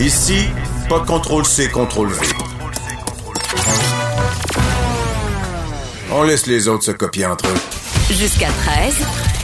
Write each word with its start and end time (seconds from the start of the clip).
Ici, 0.00 0.48
pas 0.88 1.00
de 1.00 1.06
contrôle 1.06 1.44
C, 1.44 1.70
contrôle 1.70 2.10
V. 2.10 2.26
On 6.12 6.22
laisse 6.22 6.46
les 6.46 6.68
autres 6.68 6.84
se 6.84 6.90
copier 6.92 7.26
entre 7.26 7.46
eux. 7.48 8.14
Jusqu'à 8.14 8.48
13. 8.48 8.94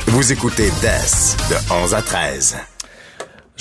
Vous 0.09 0.33
écoutez 0.33 0.71
DES 0.83 1.37
de 1.51 1.73
11 1.85 1.95
à 1.95 2.03
13. 2.03 2.57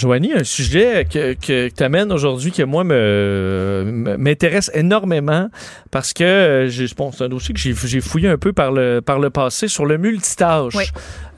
Joanie, 0.02 0.34
un 0.34 0.44
sujet 0.44 1.06
que, 1.06 1.34
que 1.34 1.70
tu 1.70 1.84
amènes 1.84 2.12
aujourd'hui 2.12 2.50
qui, 2.50 2.64
moi, 2.64 2.84
me, 2.84 4.16
m'intéresse 4.18 4.72
énormément 4.74 5.48
parce 5.92 6.12
que 6.12 6.24
euh, 6.24 6.70
j'ai, 6.70 6.88
bon, 6.98 7.12
c'est 7.12 7.24
un 7.24 7.30
dossier 7.30 7.54
que 7.54 7.60
j'ai, 7.60 7.76
j'ai 7.76 8.02
fouillé 8.02 8.28
un 8.28 8.38
peu 8.40 8.52
par 8.52 8.72
le, 8.72 9.02
par 9.02 9.20
le 9.20 9.30
passé 9.30 9.68
sur 9.68 9.86
le 9.86 10.00
multitâche. 10.00 10.76
Oui. 10.76 10.86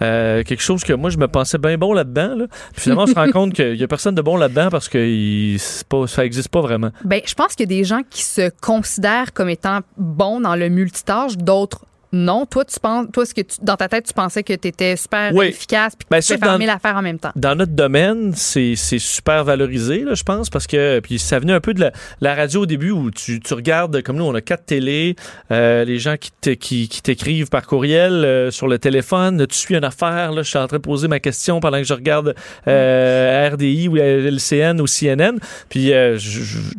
Euh, 0.02 0.44
quelque 0.44 0.64
chose 0.64 0.86
que 0.86 0.94
moi, 0.94 1.10
je 1.10 1.18
me 1.18 1.28
pensais 1.28 1.58
bien 1.58 1.78
bon 1.78 1.92
là-dedans. 1.92 2.36
Là. 2.36 2.46
Puis 2.72 2.84
finalement, 2.84 3.04
on 3.04 3.08
se 3.08 3.16
rend 3.16 3.30
compte 3.34 3.54
qu'il 3.54 3.76
y 3.76 3.84
a 3.84 3.88
personne 3.90 4.16
de 4.16 4.22
bon 4.22 4.38
là-dedans 4.38 4.70
parce 4.70 4.88
que 4.88 4.98
il, 4.98 5.60
c'est 5.60 5.86
pas, 5.86 6.08
ça 6.08 6.24
existe 6.24 6.48
pas 6.48 6.62
vraiment. 6.62 6.92
Ben, 7.04 7.20
je 7.26 7.34
pense 7.34 7.56
qu'il 7.56 7.70
y 7.70 7.74
a 7.74 7.78
des 7.78 7.84
gens 7.84 8.02
qui 8.10 8.24
se 8.24 8.50
considèrent 8.62 9.34
comme 9.34 9.50
étant 9.50 9.82
bons 9.98 10.40
dans 10.40 10.56
le 10.56 10.70
multitâche, 10.70 11.36
d'autres 11.36 11.86
non. 12.14 12.46
Toi, 12.46 12.64
tu 12.66 12.80
penses, 12.80 13.08
toi, 13.12 13.26
ce 13.26 13.34
que 13.34 13.42
tu- 13.42 13.58
dans 13.62 13.76
ta 13.76 13.90
tête, 13.90 14.06
tu 14.08 14.14
pensais 14.14 14.44
que 14.44 14.54
tu 14.54 14.68
étais 14.68 14.96
super 14.96 15.34
Oui. 15.34 15.48
efficace 15.48 15.96
puis 15.96 16.06
que 16.06 16.10
Ben, 16.12 16.22
tu 16.22 16.28
pouvais 16.34 16.38
faire 16.46 16.54
dans- 16.54 16.60
mille 16.60 16.70
affaires 16.70 16.96
en 16.96 17.02
même 17.02 17.20
temps. 17.20 17.32
Dans 17.36 17.56
notre 17.56 17.74
domaine, 17.74 18.32
c'est, 18.36 18.76
c'est 18.76 19.00
super 19.00 19.44
valorisé, 19.44 20.00
là, 20.04 20.14
je 20.14 20.24
pense, 20.24 20.50
parce 20.50 20.68
que 20.68 21.00
puis 21.00 21.20
ça 21.20 21.40
venait 21.40 21.54
un 21.54 21.60
peu 21.60 21.74
de 21.74 21.82
la, 21.82 21.92
la 22.22 22.36
radio 22.36 22.62
au 22.62 22.66
début 22.66 22.92
où 22.92 23.12
tu, 23.12 23.40
tu 23.40 23.54
regardes, 23.54 24.02
comme 24.04 24.18
nous, 24.18 24.26
on 24.26 24.36
a 24.36 24.42
quatre 24.42 24.66
télés, 24.66 25.16
euh, 25.52 25.84
les 25.86 26.00
gens 26.00 26.16
qui, 26.18 26.32
te- 26.40 26.52
qui, 26.52 26.88
qui 26.88 27.02
t'écrivent 27.02 27.50
par 27.50 27.66
courriel 27.68 28.14
euh, 28.14 28.52
sur 28.52 28.68
le 28.68 28.78
téléphone, 28.80 29.46
tu 29.48 29.58
suis 29.58 29.76
une 29.76 29.84
affaire, 29.84 30.32
là, 30.32 30.44
je 30.44 30.50
suis 30.50 30.60
en 30.60 30.68
train 30.68 30.78
de 30.78 30.82
poser 30.84 31.08
ma 31.08 31.20
question 31.20 31.60
pendant 31.60 31.78
que 31.80 31.84
je 31.86 31.94
regarde 31.94 32.36
euh, 32.68 33.50
RDI 33.54 33.88
ou 33.88 33.98
LCN 33.98 34.80
ou 34.82 34.86
CNN, 34.88 35.38
puis 35.70 35.94
euh, 35.94 36.18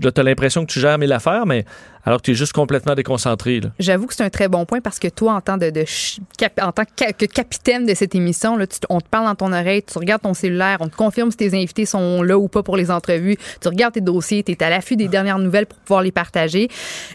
là, 0.02 0.12
t'as 0.12 0.22
l'impression 0.22 0.64
que 0.64 0.72
tu 0.72 0.80
gères 0.80 0.98
mille 0.98 1.12
affaires, 1.12 1.46
mais 1.46 1.64
alors 2.04 2.18
que 2.20 2.24
tu 2.26 2.30
es 2.32 2.34
juste 2.34 2.52
complètement 2.52 2.94
déconcentré. 2.94 3.60
Là. 3.60 3.70
J'avoue 3.78 4.06
que 4.06 4.14
c'est 4.14 4.24
un 4.24 4.30
très 4.30 4.48
bon 4.48 4.64
point 4.66 4.80
parce 4.80 4.98
que 4.98 5.08
toi, 5.08 5.34
en 5.34 5.40
tant, 5.40 5.56
de, 5.56 5.70
de 5.70 5.80
ch- 5.80 6.18
cap- 6.38 6.60
en 6.62 6.70
tant 6.72 6.84
que, 6.84 7.24
capitaine 7.26 7.86
de 7.86 7.94
cette 7.94 8.14
émission, 8.14 8.56
là, 8.56 8.66
tu 8.66 8.78
te- 8.80 8.86
on 8.90 9.00
te 9.00 9.08
parle 9.08 9.24
dans 9.26 9.34
ton 9.34 9.52
oreille, 9.52 9.82
tu 9.82 9.98
regardes 9.98 10.22
ton 10.22 10.34
cellulaire, 10.34 10.76
on 10.80 10.88
te 10.88 10.96
confirme 10.96 11.30
si 11.30 11.36
tes 11.36 11.54
invités 11.54 11.86
sont 11.86 12.22
là 12.22 12.36
ou 12.38 12.48
pas 12.48 12.62
pour 12.62 12.76
les 12.76 12.90
entrevues, 12.90 13.36
tu 13.60 13.68
regardes 13.68 13.94
tes 13.94 14.00
dossiers, 14.00 14.42
tu 14.42 14.52
es 14.52 14.62
à 14.62 14.70
l'affût 14.70 14.96
des 14.96 15.08
dernières 15.08 15.38
nouvelles 15.38 15.66
pour 15.66 15.78
pouvoir 15.78 16.02
les 16.02 16.12
partager. 16.12 16.68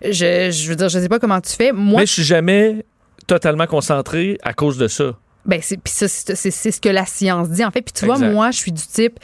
Je, 0.03 0.49
je 0.51 0.69
veux 0.69 0.75
dire, 0.75 0.89
je 0.89 0.99
sais 0.99 1.09
pas 1.09 1.19
comment 1.19 1.39
tu 1.41 1.53
fais. 1.53 1.71
Moi, 1.71 2.01
Mais 2.01 2.05
je 2.07 2.13
suis 2.13 2.23
jamais 2.23 2.83
totalement 3.27 3.67
concentré 3.67 4.37
à 4.43 4.53
cause 4.53 4.77
de 4.77 4.87
ça. 4.87 5.13
Ben, 5.45 5.59
c'est, 5.63 5.79
c'est, 5.85 6.07
c'est- 6.35 6.51
c'est 6.51 6.71
ce 6.71 6.81
que 6.81 6.89
la 6.89 7.05
science 7.05 7.49
dit, 7.49 7.63
en 7.63 7.71
fait. 7.71 7.81
Puis 7.81 7.93
tu 7.93 8.05
vois, 8.05 8.15
Exact. 8.15 8.31
moi, 8.33 8.51
je 8.51 8.57
suis 8.57 8.71
du 8.71 8.81
type 8.85 9.19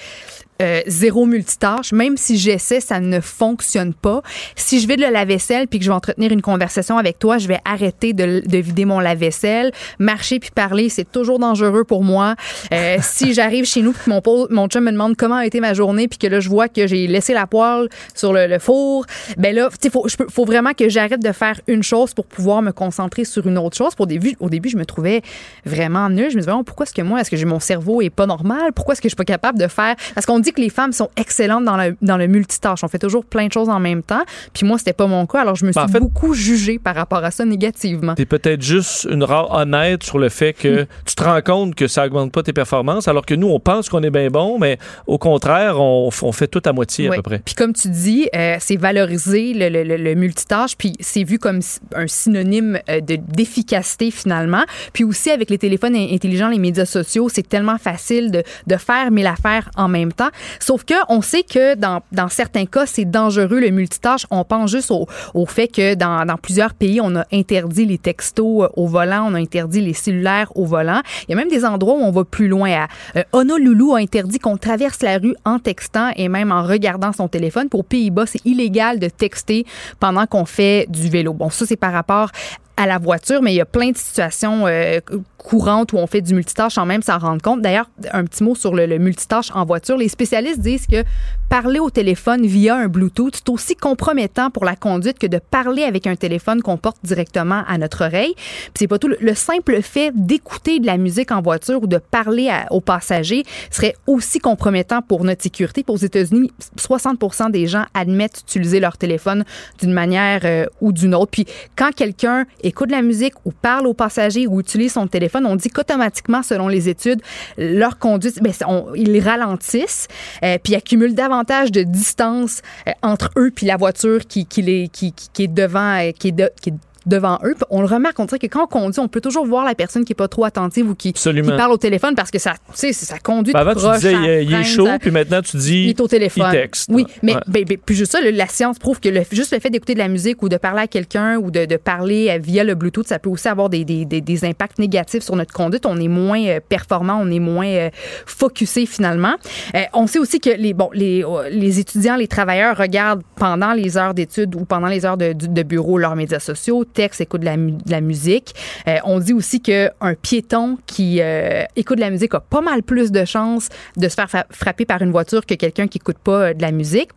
euh, 0.61 0.81
zéro 0.87 1.25
multitâche. 1.25 1.91
Même 1.91 2.17
si 2.17 2.37
j'essaie, 2.37 2.79
ça 2.79 2.99
ne 2.99 3.19
fonctionne 3.19 3.93
pas. 3.93 4.21
Si 4.55 4.79
je 4.79 4.87
vais 4.87 4.95
de 4.95 5.01
la 5.01 5.11
lave-vaisselle 5.11 5.67
puis 5.67 5.79
que 5.79 5.85
je 5.85 5.89
vais 5.89 5.95
entretenir 5.95 6.31
une 6.31 6.41
conversation 6.41 6.97
avec 6.97 7.19
toi, 7.19 7.37
je 7.37 7.47
vais 7.47 7.59
arrêter 7.65 8.13
de, 8.13 8.41
de 8.45 8.57
vider 8.57 8.85
mon 8.85 8.99
lave-vaisselle. 8.99 9.71
Marcher 9.99 10.39
puis 10.39 10.51
parler, 10.53 10.89
c'est 10.89 11.11
toujours 11.11 11.39
dangereux 11.39 11.83
pour 11.83 12.03
moi. 12.03 12.35
Euh, 12.73 12.97
si 13.01 13.33
j'arrive 13.33 13.65
chez 13.65 13.81
nous 13.81 13.91
puis 13.91 14.09
mon, 14.11 14.21
mon 14.49 14.67
chum 14.67 14.83
me 14.85 14.91
demande 14.91 15.15
comment 15.17 15.35
a 15.35 15.45
été 15.45 15.59
ma 15.59 15.73
journée 15.73 16.07
puis 16.07 16.17
que 16.17 16.27
là, 16.27 16.39
je 16.39 16.49
vois 16.49 16.69
que 16.69 16.87
j'ai 16.87 17.07
laissé 17.07 17.33
la 17.33 17.47
poêle 17.47 17.89
sur 18.13 18.31
le, 18.31 18.47
le 18.47 18.59
four, 18.59 19.05
ben 19.37 19.53
là, 19.53 19.69
tu 19.71 19.75
sais, 19.81 19.89
faut, 19.89 20.07
faut 20.29 20.45
vraiment 20.45 20.73
que 20.73 20.87
j'arrête 20.89 21.21
de 21.21 21.31
faire 21.31 21.59
une 21.67 21.83
chose 21.83 22.13
pour 22.13 22.25
pouvoir 22.25 22.61
me 22.61 22.71
concentrer 22.71 23.25
sur 23.25 23.45
une 23.47 23.57
autre 23.57 23.75
chose. 23.75 23.93
Pour 23.95 24.05
au 24.05 24.07
début, 24.07 24.35
au 24.39 24.49
début, 24.49 24.69
je 24.69 24.77
me 24.77 24.85
trouvais 24.85 25.21
vraiment 25.65 26.09
nulle. 26.09 26.29
Je 26.29 26.35
me 26.35 26.41
disais, 26.41 26.51
Voyons, 26.51 26.63
pourquoi 26.63 26.85
est-ce 26.85 26.93
que 26.93 27.01
moi, 27.01 27.21
est-ce 27.21 27.31
que 27.31 27.37
j'ai- 27.37 27.45
mon 27.45 27.59
cerveau 27.59 28.01
est 28.01 28.09
pas 28.11 28.25
normal? 28.27 28.71
Pourquoi 28.73 28.93
est-ce 28.93 29.01
que 29.01 29.07
je 29.07 29.11
suis 29.11 29.15
pas 29.15 29.25
capable 29.25 29.59
de 29.59 29.67
faire? 29.67 29.95
Parce 30.13 30.25
qu'on 30.27 30.39
dit 30.45 30.53
que 30.53 30.61
les 30.61 30.69
femmes 30.69 30.93
sont 30.93 31.09
excellentes 31.17 31.65
dans 31.65 31.77
le, 31.77 31.95
dans 32.01 32.17
le 32.17 32.27
multitâche. 32.27 32.83
On 32.83 32.87
fait 32.87 32.99
toujours 32.99 33.25
plein 33.25 33.47
de 33.47 33.51
choses 33.51 33.69
en 33.69 33.79
même 33.79 34.01
temps. 34.03 34.23
Puis 34.53 34.65
moi, 34.65 34.77
c'était 34.77 34.93
pas 34.93 35.07
mon 35.07 35.25
cas. 35.25 35.41
Alors, 35.41 35.55
je 35.55 35.65
me 35.65 35.71
suis 35.71 35.79
Ben, 35.81 35.85
en 35.85 35.91
fait- 35.91 35.99
beaucoup 35.99 36.33
jugée 36.33 36.79
par 36.79 36.95
rapport 36.95 37.23
à 37.23 37.31
ça 37.31 37.43
négativement. 37.45 38.15
T'es 38.15 38.25
peut-être 38.25 38.61
juste 38.61 39.07
une 39.09 39.23
rare 39.23 39.51
honnête 39.51 40.03
sur 40.03 40.17
le 40.19 40.29
fait 40.29 40.53
que 40.53 40.85
tu 41.05 41.15
te 41.15 41.23
rends 41.23 41.41
compte 41.41 41.75
que 41.75 41.87
ça 41.87 42.05
augmente 42.05 42.31
pas 42.31 42.43
tes 42.43 42.53
performances, 42.53 43.07
alors 43.07 43.25
que 43.25 43.33
nous, 43.33 43.47
on 43.47 43.59
pense 43.59 43.89
qu'on 43.89 44.03
est 44.03 44.09
bien 44.09 44.29
bon, 44.29 44.57
mais 44.59 44.77
au 45.07 45.17
contraire, 45.17 45.79
on, 45.81 46.09
on 46.21 46.31
fait 46.31 46.47
tout 46.47 46.61
à 46.65 46.71
moitié 46.73 47.09
à 47.09 47.11
peu 47.15 47.21
près. 47.21 47.39
Puis 47.43 47.55
comme 47.55 47.73
tu 47.73 47.89
dis, 47.89 48.29
euh, 48.35 48.55
c'est 48.59 48.77
valorisé 48.77 49.53
le, 49.53 49.69
le- 49.69 49.83
le- 49.83 49.97
le 49.97 50.15
multitâche, 50.15 50.77
puis 50.77 50.93
c'est 50.99 51.23
vu 51.23 51.39
comme 51.39 51.59
un 51.95 52.07
synonyme 52.07 52.79
euh, 52.89 53.01
de 53.01 53.15
d'efficacité 53.15 54.11
finalement. 54.11 54.63
Puis 54.93 55.03
aussi 55.03 55.31
avec 55.31 55.49
les 55.49 55.57
téléphones 55.57 55.95
in- 55.95 56.07
intelligents, 56.13 56.49
les 56.49 56.59
médias 56.59 56.85
sociaux, 56.85 57.29
c'est 57.29 57.47
tellement 57.47 57.77
facile 57.77 58.31
de, 58.31 58.43
de 58.67 58.75
faire 58.77 59.11
mille 59.11 59.27
affaires 59.27 59.69
en 59.75 59.87
même 59.87 60.11
temps. 60.13 60.29
Sauf 60.59 60.83
que 60.83 60.93
on 61.09 61.21
sait 61.21 61.43
que 61.43 61.75
dans, 61.75 62.01
certains 62.29 62.65
cas, 62.65 62.85
c'est 62.85 63.05
dangereux 63.05 63.59
le 63.59 63.69
multitâche. 63.69 64.25
On 64.31 64.43
pense 64.43 64.71
juste 64.71 64.91
au, 64.91 65.07
au 65.33 65.45
fait 65.45 65.67
que 65.67 65.95
dans, 65.95 66.25
dans 66.25 66.37
plusieurs 66.37 66.73
pays, 66.73 66.99
on 67.01 67.15
a 67.15 67.25
interdit 67.31 67.85
les 67.85 67.97
textos 67.97 68.63
euh, 68.63 68.67
au 68.75 68.87
volant, 68.87 69.25
on 69.29 69.33
a 69.33 69.39
interdit 69.39 69.81
les 69.81 69.93
cellulaires 69.93 70.51
au 70.55 70.65
volant. 70.65 71.01
Il 71.27 71.31
y 71.31 71.33
a 71.33 71.37
même 71.37 71.49
des 71.49 71.65
endroits 71.65 71.95
où 71.95 72.01
on 72.01 72.11
va 72.11 72.23
plus 72.23 72.47
loin. 72.47 72.71
À, 72.71 72.87
euh, 73.15 73.23
Honolulu 73.31 73.93
a 73.93 73.97
interdit 73.97 74.39
qu'on 74.39 74.57
traverse 74.57 75.01
la 75.01 75.17
rue 75.17 75.35
en 75.45 75.59
textant 75.59 76.11
et 76.15 76.29
même 76.29 76.51
en 76.51 76.63
regardant 76.63 77.11
son 77.13 77.27
téléphone. 77.27 77.69
Pour 77.69 77.85
Pays-Bas, 77.85 78.25
c'est 78.25 78.45
illégal 78.45 78.99
de 78.99 79.09
texter 79.09 79.65
pendant 79.99 80.25
qu'on 80.25 80.45
fait 80.45 80.85
du 80.89 81.09
vélo. 81.09 81.33
Bon, 81.33 81.49
ça, 81.49 81.65
c'est 81.65 81.75
par 81.75 81.93
rapport 81.93 82.31
à 82.77 82.85
la 82.87 82.97
voiture, 82.97 83.41
mais 83.41 83.53
il 83.53 83.57
y 83.57 83.61
a 83.61 83.65
plein 83.65 83.91
de 83.91 83.97
situations 83.97 84.67
euh, 84.67 84.99
courantes 85.37 85.93
où 85.93 85.97
on 85.97 86.07
fait 86.07 86.21
du 86.21 86.33
multitâche 86.33 86.73
sans 86.73 86.85
même 86.85 87.01
s'en 87.03 87.17
rendre 87.19 87.41
compte. 87.41 87.61
D'ailleurs, 87.61 87.89
un 88.11 88.25
petit 88.25 88.43
mot 88.43 88.55
sur 88.55 88.73
le, 88.73 88.85
le 88.85 88.97
multitâche 88.97 89.49
en 89.53 89.63
voiture. 89.63 89.95
Les 89.97 90.09
spécialistes 90.09 90.59
disent 90.59 90.87
que 90.87 91.03
parler 91.49 91.79
au 91.79 91.89
téléphone 91.89 92.45
via 92.45 92.75
un 92.75 92.87
Bluetooth, 92.87 93.35
c'est 93.35 93.49
aussi 93.49 93.75
compromettant 93.75 94.49
pour 94.49 94.65
la 94.65 94.75
conduite 94.75 95.19
que 95.19 95.27
de 95.27 95.37
parler 95.39 95.83
avec 95.83 96.07
un 96.07 96.15
téléphone 96.15 96.61
qu'on 96.61 96.77
porte 96.77 96.97
directement 97.03 97.63
à 97.67 97.77
notre 97.77 98.03
oreille. 98.05 98.33
Puis 98.35 98.71
c'est 98.79 98.87
pas 98.87 98.97
tout. 98.99 99.07
Le, 99.07 99.17
le 99.21 99.35
simple 99.35 99.81
fait 99.81 100.11
d'écouter 100.13 100.79
de 100.79 100.85
la 100.85 100.97
musique 100.97 101.31
en 101.31 101.41
voiture 101.41 101.83
ou 101.83 101.87
de 101.87 101.97
parler 101.97 102.49
à- 102.49 102.65
aux 102.71 102.81
passagers 102.81 103.43
serait 103.71 103.95
aussi 104.07 104.39
compromettant 104.39 105.01
pour 105.01 105.23
notre 105.23 105.43
sécurité. 105.43 105.83
Puis 105.83 105.93
aux 105.93 105.97
États-Unis, 105.97 106.51
60 106.75 107.51
des 107.51 107.67
gens 107.67 107.85
admettent 107.93 108.41
utiliser 108.41 108.79
leur 108.79 108.97
téléphone 108.97 109.45
d'une 109.79 109.93
manière 109.93 110.41
euh, 110.43 110.65
ou 110.81 110.91
d'une 110.91 111.13
autre. 111.15 111.31
Puis 111.31 111.45
quand 111.75 111.91
quelqu'un 111.93 112.45
écoute 112.65 112.91
la 112.91 113.01
musique 113.01 113.33
ou 113.45 113.51
parle 113.51 113.87
aux 113.87 113.93
passagers 113.93 114.47
ou 114.47 114.59
utilise 114.59 114.93
son 114.93 115.07
téléphone, 115.07 115.45
on 115.45 115.55
dit 115.55 115.69
qu'automatiquement, 115.69 116.43
selon 116.43 116.67
les 116.67 116.89
études, 116.89 117.21
leur 117.57 117.99
conduite, 117.99 118.41
ben, 118.41 118.51
ils 118.95 119.19
ralentissent, 119.19 120.07
euh, 120.43 120.57
puis 120.61 120.75
accumulent 120.75 121.13
davantage 121.13 121.71
de 121.71 121.83
distance 121.83 122.61
euh, 122.87 122.91
entre 123.01 123.29
eux 123.37 123.51
puis 123.55 123.65
la 123.65 123.77
voiture 123.77 124.25
qui, 124.27 124.41
est 124.41 125.47
devant, 125.47 125.99
euh, 125.99 126.11
qui 126.11 126.29
est 126.29 126.73
devant 127.05 127.39
eux. 127.43 127.55
On 127.69 127.81
le 127.81 127.87
remarque, 127.87 128.19
on 128.19 128.25
dirait 128.25 128.39
que 128.39 128.47
quand 128.47 128.63
on 128.63 128.67
conduit, 128.67 128.99
on 128.99 129.07
peut 129.07 129.21
toujours 129.21 129.45
voir 129.45 129.63
la 129.65 129.75
personne 129.75 130.05
qui 130.05 130.13
est 130.13 130.15
pas 130.15 130.27
trop 130.27 130.45
attentive 130.45 130.89
ou 130.89 130.95
qui, 130.95 131.13
qui 131.13 131.41
parle 131.57 131.71
au 131.71 131.77
téléphone 131.77 132.15
parce 132.15 132.31
que 132.31 132.39
ça, 132.39 132.53
tu 132.77 132.93
ça 132.93 133.19
conduit 133.19 133.53
Ben, 133.53 133.59
avant, 133.61 133.71
tu 133.73 133.77
proche, 133.79 133.95
disais, 133.97 134.13
ça 134.13 134.19
il, 134.21 134.29
est- 134.29 134.43
il 134.45 134.49
est 134.53 134.55
freine, 134.55 134.63
chaud, 134.65 134.85
ça- 134.85 134.99
puis 134.99 135.11
maintenant, 135.11 135.41
tu 135.41 135.57
dis. 135.57 135.83
il 135.85 135.89
est 135.89 136.01
au 136.01 136.07
téléphone. 136.07 136.47
Il 136.53 136.59
texte. 136.59 136.89
Oui, 136.91 137.05
mais 137.23 137.35
Ouais. 137.35 137.41
ben, 137.47 137.63
ben, 137.65 137.77
puis 137.85 137.95
juste 137.95 138.11
ça, 138.11 138.19
la 138.21 138.47
science 138.47 138.79
prouve 138.79 138.99
que 138.99 139.09
le, 139.09 139.21
juste 139.31 139.53
le 139.53 139.59
fait 139.59 139.69
d'écouter 139.69 139.93
de 139.93 139.99
la 139.99 140.07
musique 140.07 140.41
ou 140.43 140.49
de 140.49 140.57
parler 140.57 140.81
à 140.81 140.87
quelqu'un 140.87 141.37
ou 141.37 141.51
de, 141.51 141.65
de 141.65 141.75
parler 141.77 142.29
euh, 142.29 142.37
via 142.41 142.63
le 142.63 142.75
Bluetooth, 142.75 143.07
ça 143.07 143.19
peut 143.19 143.29
aussi 143.29 143.47
avoir 143.47 143.69
des, 143.69 143.83
des, 143.85 144.05
des, 144.05 144.21
des 144.21 144.45
impacts 144.45 144.79
négatifs 144.79 145.23
sur 145.23 145.35
notre 145.35 145.53
conduite. 145.53 145.85
On 145.85 145.97
est 145.99 146.07
moins 146.07 146.41
euh, 146.45 146.59
performant, 146.67 147.19
on 147.21 147.29
est 147.31 147.39
moins 147.39 147.67
euh, 147.67 147.89
focusé 148.25 148.85
finalement. 148.85 149.35
Euh, 149.75 149.81
on 149.93 150.07
sait 150.07 150.19
aussi 150.19 150.39
que 150.39 150.49
les, 150.49 150.73
bon, 150.73 150.89
les, 150.93 151.23
les 151.51 151.79
étudiants, 151.79 152.15
les 152.15 152.27
travailleurs 152.27 152.77
regardent 152.77 153.21
pendant 153.35 153.73
les 153.73 153.97
heures 153.97 154.13
d'études 154.13 154.55
ou 154.55 154.65
pendant 154.65 154.87
les 154.87 155.05
heures 155.05 155.17
de, 155.17 155.33
de 155.33 155.63
bureau 155.63 155.97
leurs 155.97 156.15
médias 156.15 156.39
sociaux, 156.39 156.83
textent, 156.95 157.21
écoutent 157.21 157.41
de 157.41 157.91
la, 157.91 158.01
musique. 158.01 158.55
Euh, 158.87 158.97
on 159.03 159.19
dit 159.19 159.33
aussi 159.33 159.61
qu'un 159.61 160.15
piéton 160.21 160.77
qui 160.87 161.19
euh, 161.21 161.63
écoute 161.75 161.97
de 161.97 162.01
la 162.01 162.09
musique 162.09 162.33
a 162.33 162.39
pas 162.39 162.61
mal 162.61 162.81
plus 162.81 163.11
de 163.11 163.23
chances 163.25 163.69
de 163.97 164.07
se 164.09 164.15
faire 164.15 164.29
fa- 164.29 164.47
frapper 164.49 164.85
par 164.85 165.01
une 165.01 165.11
voiture 165.11 165.45
que 165.45 165.53
quelqu'un 165.53 165.87
qui 165.87 165.97
écoute 165.99 166.17
pas 166.17 166.31
euh, 166.49 166.53
de 166.53 166.61
la 166.61 166.71
musique. 166.71 167.09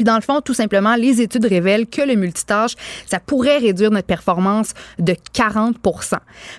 Puis 0.00 0.04
dans 0.06 0.14
le 0.14 0.22
fond, 0.22 0.40
tout 0.40 0.54
simplement, 0.54 0.96
les 0.96 1.20
études 1.20 1.44
révèlent 1.44 1.86
que 1.86 2.00
le 2.00 2.14
multitâche, 2.14 2.74
ça 3.04 3.20
pourrait 3.20 3.58
réduire 3.58 3.90
notre 3.90 4.06
performance 4.06 4.70
de 4.98 5.14
40 5.34 5.76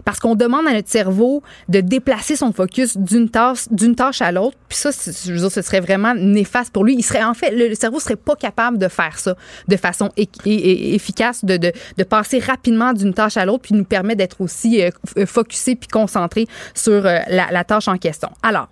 Parce 0.06 0.20
qu'on 0.20 0.36
demande 0.36 0.68
à 0.68 0.74
notre 0.74 0.90
cerveau 0.90 1.42
de 1.68 1.82
déplacer 1.82 2.36
son 2.36 2.54
focus 2.54 2.98
d'une 2.98 3.32
tâche, 3.32 4.22
à 4.22 4.32
l'autre. 4.32 4.56
Puis 4.70 4.78
ça, 4.78 4.92
je 4.92 5.34
veux 5.34 5.40
dire, 5.40 5.52
ce 5.52 5.64
serait 5.64 5.80
vraiment 5.80 6.14
néfaste 6.14 6.72
pour 6.72 6.84
lui. 6.84 6.94
Il 6.94 7.02
serait, 7.02 7.24
en 7.24 7.34
fait, 7.34 7.50
le, 7.50 7.74
cerveau 7.74 8.00
serait 8.00 8.16
pas 8.16 8.36
capable 8.36 8.78
de 8.78 8.88
faire 8.88 9.18
ça 9.18 9.36
de 9.68 9.76
façon 9.76 10.12
efficace, 10.46 11.44
de, 11.44 11.72
passer 12.04 12.38
rapidement 12.38 12.94
d'une 12.94 13.16
tâche 13.16 13.38
à 13.38 13.46
l'autre, 13.46 13.64
puis 13.64 13.74
nous 13.74 13.86
permet 13.86 14.16
d'être 14.16 14.40
aussi 14.42 14.84
euh, 14.84 14.92
f- 15.16 15.26
focusé 15.26 15.76
puis 15.76 15.88
concentré 15.88 16.46
sur 16.76 17.08
euh, 17.08 17.18
la 17.28 17.64
tâche 17.64 17.88
en 17.88 17.98
question. 17.98 18.30
Alors, 18.44 18.68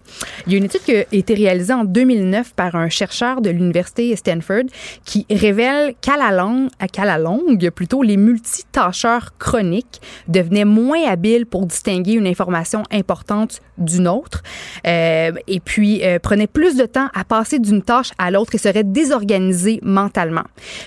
il 0.46 0.54
y 0.54 0.56
a 0.56 0.60
une 0.60 0.66
étude 0.66 0.84
qui 0.84 0.96
a 0.96 1.06
été 1.12 1.34
réalisée 1.34 1.74
en 1.74 1.86
2009 1.86 2.54
par 2.54 2.76
un 2.76 2.90
chercheur 2.90 3.42
de 3.42 3.50
l'université 3.50 4.16
Stanford 4.20 4.59
Stanford 4.68 5.00
qui 5.06 5.26
révèle 5.30 5.94
qu'à 6.02 6.18
la, 6.18 6.32
longue, 6.32 6.70
qu'à 6.92 7.06
la 7.06 7.18
longue, 7.18 7.70
plutôt, 7.72 8.04
les 8.04 8.18
multitâcheurs 8.18 9.38
chroniques 9.38 10.02
devenaient 10.28 10.66
moins 10.66 11.08
habiles 11.08 11.46
pour 11.46 11.66
distinguer 11.66 12.14
une 12.14 12.28
information 12.28 12.84
importante 12.92 13.62
d'une 13.78 14.08
autre 14.08 14.44
euh, 14.86 15.32
et 15.48 15.60
puis 15.60 16.04
euh, 16.04 16.20
prenaient 16.20 16.48
plus 16.48 16.76
de 16.76 16.86
temps 16.86 17.08
à 17.14 17.24
passer 17.24 17.60
d'une 17.60 17.82
tâche 17.82 18.12
à 18.18 18.30
l'autre 18.30 18.56
et 18.56 18.58
seraient 18.58 18.84
désorganisés 18.84 19.80
mentalement. 19.84 20.44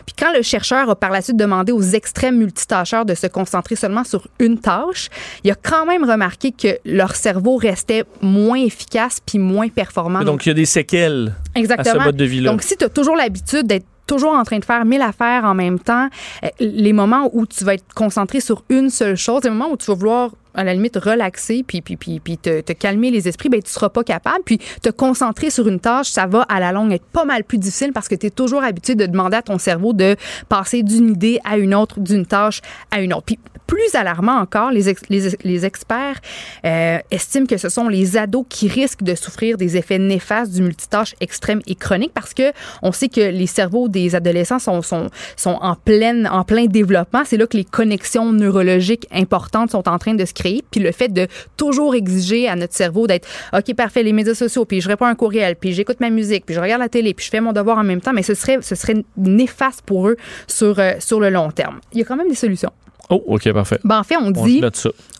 Puis 0.07 0.15
quand 0.19 0.33
le 0.35 0.43
chercheur 0.43 0.91
a 0.91 0.97
par 0.97 1.11
la 1.11 1.23
suite 1.23 1.37
demandé 1.37 1.73
aux 1.73 1.83
extrêmes 1.83 2.37
multitâcheurs 2.37 3.05
de 3.05 3.15
se 3.15 3.27
concentrer 3.27 3.77
seulement 3.77 4.05
sur 4.05 4.29
une 4.39 4.59
tâche, 4.59 5.09
il 5.43 5.51
a 5.51 5.55
quand 5.55 5.87
même 5.87 6.05
remarqué 6.05 6.53
que 6.53 6.79
leur 6.85 7.17
cerveau 7.17 7.57
restait 7.57 8.05
moins 8.21 8.59
efficace 8.59 9.21
puis 9.25 9.39
moins 9.39 9.69
performant. 9.69 10.23
Donc, 10.23 10.47
il 10.47 10.51
y 10.51 10.53
a 10.53 10.55
des 10.55 10.67
séquelles 10.67 11.35
Exactement. 11.55 11.97
à 11.97 11.99
ce 12.01 12.05
mode 12.05 12.17
de 12.17 12.25
vie-là. 12.25 12.51
Donc, 12.51 12.63
si 12.63 12.77
tu 12.77 12.85
as 12.85 12.89
toujours 12.89 13.17
l'habitude 13.17 13.52
d'être 13.57 13.87
toujours 14.07 14.35
en 14.35 14.45
train 14.45 14.59
de 14.59 14.65
faire 14.65 14.85
mille 14.85 15.03
affaires 15.03 15.45
en 15.45 15.55
même 15.55 15.79
temps, 15.79 16.09
euh, 16.45 16.49
les 16.61 16.93
moments 16.93 17.31
où 17.33 17.47
tu 17.47 17.65
vas 17.65 17.75
être 17.75 17.95
concentré 17.95 18.41
sur 18.41 18.65
une 18.69 18.91
seule 18.91 19.17
chose, 19.17 19.45
les 19.45 19.51
moments 19.51 19.71
où 19.71 19.77
tu 19.77 19.87
vas 19.87 19.95
vouloir 19.95 20.31
à 20.55 20.65
la 20.65 20.75
limite 20.75 20.97
relaxer 20.97 21.65
puis 21.67 21.81
puis 21.81 21.97
puis, 21.97 22.21
puis 22.21 22.37
te, 22.37 22.73
calmer 22.73 23.11
les 23.11 23.27
esprits 23.27 23.49
ben 23.49 23.63
tu 23.63 23.71
seras 23.71 23.89
pas 23.89 24.05
capable. 24.05 24.43
Puis 24.45 24.59
te 24.83 24.91
concentrer 24.91 25.49
sur 25.49 25.67
une 25.67 25.81
tâche 25.81 26.11
ça 26.11 26.27
va 26.27 26.43
à 26.43 26.61
la 26.61 26.73
longue 26.73 26.93
être 26.93 27.07
pas 27.07 27.25
mal 27.25 27.45
plus 27.45 27.59
difficile 27.59 27.93
parce 27.93 28.09
que 28.09 28.15
tu 28.15 28.27
es 28.27 28.31
toujours 28.31 28.63
habitué 28.63 28.95
de 28.95 29.07
demander 29.07 29.37
à 29.39 29.43
ton 29.43 29.59
cerveau 29.59 29.95
de 29.95 30.17
passer 30.49 30.83
d'une 30.83 31.11
idée 31.11 31.41
à 31.45 31.57
une 31.57 31.75
autre 31.75 32.01
d'une 32.01 32.27
tâche 32.27 32.61
à 32.91 33.01
une 33.01 33.15
autre. 33.15 33.25
Puis 33.25 33.39
plus 33.73 33.95
alarmant 33.95 34.37
encore 34.37 34.71
les, 34.71 34.95
les, 35.09 35.31
les, 35.45 35.65
experts 35.65 36.21
euh, 36.67 36.99
estiment 37.11 37.47
que 37.47 37.57
ce 37.57 37.71
sont 37.71 37.89
les 37.89 38.19
ados 38.19 38.45
qui 38.47 38.69
risquent 38.69 39.03
de 39.03 39.15
souffrir 39.15 39.57
des 39.57 39.79
effets 39.79 39.99
néfastes 39.99 40.53
du 40.53 40.61
multitâche 40.61 41.15
extrême 41.21 41.63
et 41.67 41.75
chronique 41.75 42.13
parce 42.13 42.35
que 42.35 42.53
on 42.83 42.93
sait 42.93 43.09
que 43.09 43.23
les 43.23 43.47
cerveaux 43.47 43.89
des 43.89 44.15
adolescents 44.15 44.59
sont 44.59 44.83
sont 44.83 45.09
sont 45.37 45.59
en 45.63 45.75
pleine 45.75 46.29
en 46.31 46.45
plein 46.45 46.67
développement 46.67 47.23
c'est 47.25 47.39
là 47.39 47.47
que 47.47 47.57
les 47.57 47.65
connexions 47.65 48.31
neurologiques 48.31 49.07
importantes 49.11 49.71
sont 49.71 49.89
en 49.89 49.99
train 49.99 50.15
de 50.15 50.25
se 50.27 50.35
créer. 50.35 50.63
Puis 50.71 50.81
le 50.81 50.93
fait 50.93 51.09
de 51.09 51.27
toujours 51.57 51.95
exiger 51.95 52.49
à 52.49 52.57
notre 52.57 52.75
cerveau 52.75 53.07
d'être 53.07 53.27
OK, 53.53 53.75
parfait, 53.75 54.03
les 54.03 54.13
médias 54.13 54.35
sociaux, 54.35 54.67
puis 54.67 54.83
je 54.83 54.89
réponds 54.89 55.07
à 55.07 55.09
un 55.09 55.15
courriel, 55.15 55.57
puis 55.57 55.73
j'écoute 55.73 56.01
ma 56.01 56.11
musique, 56.11 56.45
puis 56.45 56.55
je 56.55 56.61
regarde 56.61 56.83
la 56.83 56.89
télé, 56.89 57.15
puis 57.15 57.25
je 57.25 57.31
fais 57.31 57.41
mon 57.41 57.53
devoir 57.53 57.79
en 57.79 57.85
même 57.85 58.01
temps, 58.01 58.13
mais 58.13 58.23
ce 58.23 58.35
serait, 58.35 58.59
ce 58.61 58.75
serait 58.75 59.03
néfaste 59.17 59.83
pour 59.83 60.09
eux 60.09 60.17
sur, 60.47 60.79
euh, 60.79 60.93
sur 60.99 61.21
le 61.21 61.31
long 61.31 61.51
terme. 61.51 61.81
Il 61.93 61.99
y 62.01 62.03
a 62.03 62.05
quand 62.05 62.17
même 62.17 62.29
des 62.29 62.35
solutions. 62.35 62.73
Oh, 63.11 63.23
OK, 63.27 63.53
parfait. 63.53 63.79
Ben, 63.85 63.99
en 63.99 64.05
fait, 64.05 64.17
on 64.17 64.31
dit, 64.31 64.63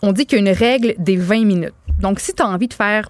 on 0.01 0.11
dit 0.11 0.25
qu'il 0.25 0.39
y 0.39 0.47
a 0.47 0.51
une 0.51 0.57
règle 0.57 0.95
des 0.97 1.17
20 1.17 1.45
minutes. 1.45 1.73
Donc, 1.99 2.19
si 2.19 2.33
tu 2.33 2.41
as 2.41 2.47
envie 2.47 2.67
de 2.67 2.73
faire 2.73 3.09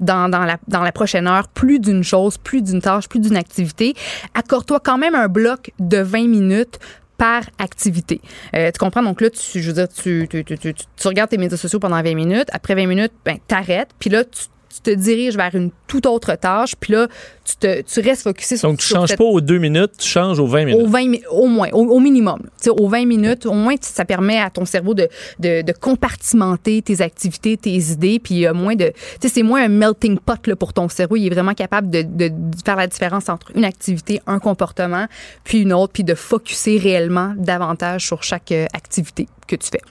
dans, 0.00 0.28
dans, 0.28 0.44
la, 0.44 0.58
dans 0.68 0.82
la 0.82 0.92
prochaine 0.92 1.26
heure 1.26 1.48
plus 1.48 1.78
d'une 1.78 2.02
chose, 2.02 2.36
plus 2.36 2.62
d'une 2.62 2.80
tâche, 2.80 3.08
plus 3.08 3.20
d'une 3.20 3.36
activité, 3.36 3.94
accorde-toi 4.34 4.80
quand 4.80 4.98
même 4.98 5.14
un 5.14 5.28
bloc 5.28 5.70
de 5.78 5.98
20 5.98 6.28
minutes 6.28 6.78
par 7.16 7.42
activité. 7.58 8.20
Euh, 8.54 8.70
tu 8.72 8.78
comprends? 8.78 9.02
Donc 9.02 9.20
là, 9.20 9.30
tu, 9.30 9.62
je 9.62 9.68
veux 9.68 9.74
dire, 9.74 9.88
tu, 9.88 10.26
tu, 10.28 10.44
tu, 10.44 10.74
tu, 10.74 11.08
regardes 11.08 11.30
tes 11.30 11.38
médias 11.38 11.56
sociaux 11.56 11.78
pendant 11.78 12.02
20 12.02 12.14
minutes. 12.14 12.48
Après 12.52 12.74
20 12.74 12.86
minutes, 12.86 13.12
ben, 13.24 13.38
t'arrêtes. 13.46 13.90
Puis 13.98 14.10
là, 14.10 14.24
tu 14.24 14.42
tu 14.72 14.80
te 14.80 14.90
diriges 14.90 15.36
vers 15.36 15.54
une 15.54 15.70
toute 15.86 16.06
autre 16.06 16.34
tâche, 16.34 16.74
puis 16.80 16.94
là, 16.94 17.06
tu, 17.44 17.56
te, 17.56 17.82
tu 17.82 18.00
restes 18.00 18.22
focusé 18.22 18.56
sur 18.56 18.70
Donc, 18.70 18.78
tu 18.78 18.92
ne 18.92 18.98
changes 18.98 19.08
cette... 19.10 19.18
pas 19.18 19.24
aux 19.24 19.40
deux 19.40 19.58
minutes, 19.58 19.92
tu 19.98 20.08
changes 20.08 20.38
aux 20.38 20.46
20 20.46 20.64
minutes. 20.64 20.82
Au, 20.82 20.88
20, 20.88 21.12
au 21.30 21.46
moins, 21.46 21.68
au, 21.72 21.84
au 21.84 22.00
minimum. 22.00 22.40
aux 22.68 22.88
20 22.88 23.04
minutes, 23.04 23.46
au 23.46 23.52
moins, 23.52 23.74
ça 23.80 24.04
permet 24.04 24.38
à 24.38 24.48
ton 24.48 24.64
cerveau 24.64 24.94
de, 24.94 25.08
de, 25.38 25.62
de 25.62 25.72
compartimenter 25.72 26.80
tes 26.80 27.02
activités, 27.02 27.56
tes 27.56 27.76
idées, 27.76 28.18
puis 28.18 28.46
euh, 28.46 28.54
moins 28.54 28.74
de. 28.74 28.86
Tu 29.20 29.28
sais, 29.28 29.28
c'est 29.28 29.42
moins 29.42 29.64
un 29.64 29.68
melting 29.68 30.18
pot 30.18 30.46
là, 30.46 30.56
pour 30.56 30.72
ton 30.72 30.88
cerveau. 30.88 31.16
Il 31.16 31.26
est 31.26 31.30
vraiment 31.30 31.54
capable 31.54 31.90
de, 31.90 32.02
de, 32.02 32.28
de, 32.28 32.56
faire 32.64 32.76
la 32.76 32.86
différence 32.86 33.28
entre 33.28 33.52
une 33.54 33.64
activité, 33.64 34.20
un 34.26 34.38
comportement, 34.38 35.06
puis 35.44 35.60
une 35.60 35.72
autre, 35.72 35.92
puis 35.92 36.04
de 36.04 36.14
focuser 36.14 36.78
réellement 36.78 37.34
davantage 37.36 38.06
sur 38.06 38.22
chaque 38.22 38.52
euh, 38.52 38.66
activité 38.72 39.28
que 39.46 39.56
tu 39.56 39.68
fais. 39.68 39.82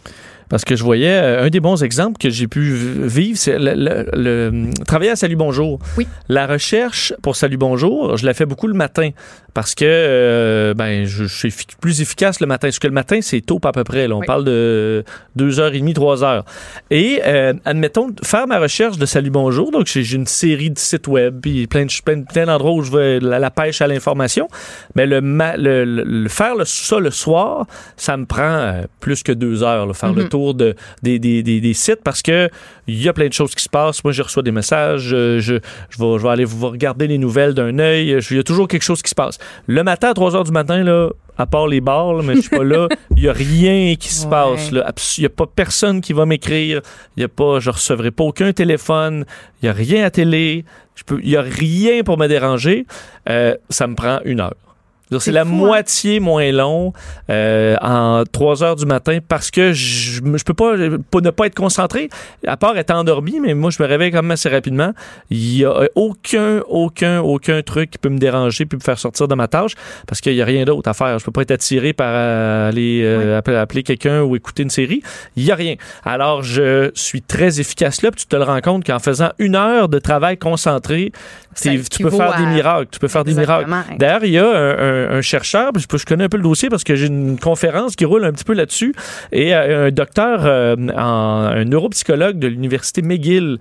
Parce 0.52 0.66
que 0.66 0.76
je 0.76 0.84
voyais 0.84 1.14
euh, 1.14 1.46
un 1.46 1.50
des 1.50 1.62
bons 1.62 1.82
exemples 1.82 2.18
que 2.18 2.30
j'ai 2.30 2.50
pu 2.50 2.74
vivre, 2.74 3.38
c'est 3.38 3.58
le, 3.58 3.74
le, 3.74 4.06
le, 4.12 4.70
travailler 4.86 5.12
à 5.12 5.16
Salut 5.16 5.38
Bonjour. 5.38 5.80
Oui. 5.98 6.06
La 6.28 6.46
recherche 6.46 7.14
pour 7.22 7.38
Salut 7.38 7.56
Bonjour, 7.56 8.18
je 8.18 8.26
la 8.26 8.34
fais 8.34 8.46
beaucoup 8.46 8.68
le 8.68 8.74
matin 8.74 9.12
parce 9.54 9.76
que 9.76 9.86
euh, 9.86 10.74
ben 10.74 11.06
je, 11.06 11.26
je, 11.26 11.48
suis 11.48 11.54
plus 11.80 12.02
efficace 12.02 12.40
le 12.40 12.48
matin. 12.48 12.68
Parce 12.68 12.80
que 12.80 12.88
le 12.88 12.94
matin, 12.94 13.20
c'est 13.22 13.42
tôt 13.42 13.60
à 13.64 13.72
peu 13.72 13.84
près. 13.84 14.08
Là. 14.08 14.16
On 14.16 14.20
Oui. 14.20 14.26
parle 14.26 14.44
de 14.46 15.04
2h30, 15.38 15.94
3h. 15.94 16.44
Et 16.90 17.22
euh, 17.26 17.54
admettons, 17.66 18.08
faire 18.24 18.48
ma 18.48 18.60
recherche 18.60 18.98
de 18.98 19.06
Salut 19.06 19.30
Bonjour, 19.30 19.72
donc 19.72 19.88
j'ai 19.88 20.16
une 20.16 20.28
série 20.28 20.70
de 20.70 20.78
sites 20.80 21.08
web, 21.08 21.40
puis 21.42 21.68
plein 21.68 21.86
de 21.86 21.92
plein, 22.04 22.22
plein 22.22 22.46
d'endroits 22.46 22.72
où 22.74 22.82
je 22.84 22.92
vais 22.92 23.20
la, 23.20 23.40
la 23.40 23.52
pêche 23.52 23.82
à 23.82 23.88
l'information. 23.88 24.48
Mais 24.96 25.06
le, 25.06 25.22
ma- 25.22 25.58
le, 25.58 25.84
le- 25.86 26.04
le- 26.04 26.30
faire 26.30 26.56
le, 26.56 26.66
ça 26.66 27.00
le 27.00 27.12
soir, 27.12 27.66
ça 27.98 28.18
me 28.18 28.26
prend 28.26 28.42
euh, 28.44 28.82
plus 29.00 29.24
que 29.24 29.32
deux 29.32 29.64
heures, 29.64 29.86
là, 29.86 29.94
faire 29.94 30.14
le 30.14 30.24
Mhm. 30.24 30.30
tour 30.30 30.54
de, 30.54 30.76
des, 31.04 31.20
des, 31.20 31.44
des, 31.44 31.60
des 31.62 31.74
sites 31.74 32.02
parce 32.04 32.22
que 32.22 32.50
il 32.88 33.02
y 33.02 33.08
a 33.10 33.14
plein 33.14 33.28
de 33.28 33.34
choses 33.34 33.56
qui 33.56 33.64
se 33.64 33.70
passent. 33.70 34.04
Moi, 34.04 34.12
je 34.14 34.22
reçois 34.22 34.44
des 34.44 34.52
messages, 34.52 35.02
je, 35.02 35.40
je, 35.40 35.56
je, 35.90 35.98
vais, 35.98 36.18
je 36.20 36.24
vais 36.24 36.30
aller 36.30 36.46
vous 36.46 36.68
regarder 36.70 37.08
les 37.08 37.18
nouvelles 37.18 37.54
d'un 37.54 37.80
œil. 37.80 38.18
Il 38.30 38.36
y 38.38 38.40
a 38.40 38.44
toujours 38.44 38.68
quelque 38.68 38.82
chose 38.84 39.02
qui 39.02 39.10
se 39.10 39.16
passe. 39.16 39.38
Le 39.68 39.84
matin, 39.84 40.10
à 40.10 40.14
3 40.14 40.36
heures 40.36 40.44
du 40.44 40.52
matin, 40.52 40.84
là, 40.84 41.10
à 41.38 41.46
part 41.46 41.68
les 41.68 41.82
bars, 41.82 42.14
là, 42.14 42.24
mais 42.24 42.36
je 42.36 42.42
suis 42.42 42.50
pas 42.50 42.64
là, 42.64 42.88
il 43.18 43.24
y 43.24 43.30
a 43.30 43.34
rien 43.34 43.96
qui 43.96 44.10
se 44.14 44.26
Ouais. 44.26 44.30
passe. 44.32 44.72
Il 45.18 45.24
y 45.24 45.26
a 45.26 45.30
pas 45.30 45.46
personne 45.48 46.02
qui 46.02 46.14
va 46.14 46.26
m'écrire. 46.26 46.82
Il 47.18 47.22
y 47.22 47.24
a 47.24 47.28
pas, 47.30 47.60
je 47.60 47.70
recevrai 47.70 48.12
pas 48.12 48.24
aucun 48.24 48.54
téléphone. 48.54 49.26
Il 49.62 49.66
y 49.66 49.70
a 49.70 49.74
rien 49.74 50.06
à 50.06 50.10
télé. 50.12 50.66
Il 51.24 51.30
y 51.30 51.38
a 51.38 51.42
rien 51.42 52.04
pour 52.04 52.18
me 52.18 52.28
déranger. 52.28 52.86
Euh, 53.30 53.56
ça 53.70 53.88
me 53.88 53.96
prend 53.96 54.20
une 54.26 54.40
heure. 54.42 54.54
C'est 55.20 55.32
la 55.32 55.44
fou, 55.46 55.52
hein? 55.52 55.56
moitié 55.58 56.20
moins 56.20 56.52
long 56.52 56.94
euh, 57.30 57.76
en 57.82 58.24
3 58.32 58.64
heures 58.64 58.76
du 58.76 58.86
matin 58.86 59.20
parce 59.28 59.52
que 59.52 59.74
je, 59.74 60.22
je 60.24 60.44
peux 60.44 60.54
pas, 60.54 60.74
pas 61.10 61.20
ne 61.22 61.30
pas 61.30 61.46
être 61.48 61.56
concentré, 61.56 62.10
à 62.48 62.58
part 62.58 62.78
être 62.78 62.92
endormi, 62.92 63.40
mais 63.40 63.54
moi 63.54 63.70
je 63.72 63.82
me 63.82 63.88
réveille 63.88 64.12
quand 64.12 64.22
même 64.22 64.32
assez 64.32 64.50
rapidement. 64.50 64.92
Il 65.30 65.58
y 65.58 65.66
a 65.66 65.74
aucun, 65.96 66.62
aucun, 66.68 67.20
aucun 67.22 67.62
truc 67.62 67.92
qui 67.92 67.98
peut 67.98 68.10
me 68.10 68.18
déranger 68.20 68.66
puis 68.66 68.78
me 68.78 68.84
faire 68.84 68.98
sortir 69.00 69.28
de 69.28 69.36
ma 69.36 69.48
tâche 69.48 69.74
parce 70.08 70.22
qu'il 70.22 70.34
y 70.34 70.42
a 70.42 70.46
rien 70.46 70.64
d'autre 70.66 70.90
à 70.90 70.94
faire. 70.94 71.20
Je 71.20 71.26
peux 71.26 71.32
pas 71.32 71.42
être 71.42 71.52
attiré 71.52 71.94
par 71.94 72.12
euh, 72.14 72.70
aller 72.70 73.02
euh, 73.04 73.38
appeler, 73.38 73.58
appeler 73.58 73.84
quelqu'un 73.84 74.22
ou 74.22 74.36
écouter 74.36 74.64
une 74.64 74.70
série. 74.70 75.02
Il 75.36 75.44
y 75.44 75.52
a 75.52 75.56
rien. 75.56 75.76
Alors 76.04 76.44
je 76.44 76.92
suis 76.96 77.22
très 77.22 77.60
efficace 77.60 78.02
là. 78.02 78.12
Puis 78.12 78.22
tu 78.22 78.28
te 78.28 78.36
le 78.36 78.44
rends 78.44 78.62
compte 78.62 78.86
qu'en 78.86 79.00
faisant 79.00 79.32
une 79.40 79.56
heure 79.56 79.90
de 79.90 80.00
travail 80.00 80.38
concentré, 80.38 81.12
tu 81.90 82.04
peux 82.04 82.10
faire 82.18 82.34
à- 82.34 82.38
des 82.38 82.46
miracles. 82.46 82.88
Tu 82.92 83.00
peux 83.00 83.08
faire 83.08 83.24
des 83.24 83.34
miracles. 83.42 83.70
D'ailleurs, 83.98 84.24
il 84.24 84.32
y 84.32 84.38
a 84.38 84.46
un, 84.46 84.78
un- 85.01 85.01
un 85.10 85.22
chercheur, 85.22 85.72
je, 85.78 85.86
je 85.98 86.06
connais 86.06 86.24
un 86.26 86.30
peu 86.30 86.38
le 86.38 86.44
dossier 86.44 86.70
parce 86.70 86.84
que 86.84 86.96
j'ai 86.96 87.08
une 87.08 87.40
conférence 87.40 87.96
qui 87.96 88.06
roule 88.06 88.26
un 88.26 88.32
petit 88.32 88.44
peu 88.44 88.54
là-dessus, 88.54 88.94
et 89.32 89.56
euh, 89.56 89.88
un 89.88 89.92
docteur, 89.92 90.46
euh, 90.46 90.76
en- 90.96 91.52
un 91.54 91.66
neuropsychologue 91.66 92.40
de 92.40 92.48
l'université 92.48 93.02
McGill 93.02 93.58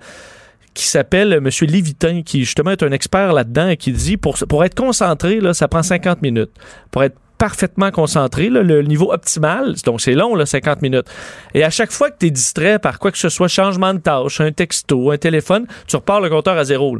qui 0.73 0.87
s'appelle 0.87 1.33
M. 1.33 1.49
Lévitin, 1.67 2.21
qui 2.23 2.45
justement 2.45 2.71
est 2.71 2.83
un 2.83 2.91
expert 2.91 3.33
là-dedans 3.33 3.67
et 3.69 3.77
qui 3.77 3.91
dit 3.91 4.15
pour, 4.17 4.37
pour 4.47 4.63
être 4.63 4.75
concentré, 4.75 5.39
là, 5.41 5.53
ça 5.53 5.67
prend 5.67 5.83
50 5.83 6.21
minutes. 6.21 6.51
Pour 6.91 7.03
être 7.03 7.17
parfaitement 7.37 7.89
concentré, 7.91 8.49
là, 8.49 8.61
le 8.61 8.83
niveau 8.83 9.11
optimal, 9.11 9.73
donc 9.83 9.99
c'est 9.99 10.13
long, 10.13 10.35
là, 10.35 10.45
50 10.45 10.81
minutes. 10.83 11.07
Et 11.55 11.63
à 11.63 11.71
chaque 11.71 11.91
fois 11.91 12.09
que 12.11 12.17
tu 12.19 12.27
es 12.27 12.29
distrait 12.29 12.77
par 12.79 12.99
quoi 12.99 13.11
que 13.11 13.17
ce 13.17 13.29
soit, 13.29 13.47
changement 13.47 13.93
de 13.95 13.99
tâche, 13.99 14.39
un 14.39 14.51
texto, 14.51 15.11
un 15.11 15.17
téléphone, 15.17 15.65
tu 15.87 15.95
repars 15.95 16.21
le 16.21 16.29
compteur 16.29 16.55
à 16.55 16.63
zéro. 16.63 16.97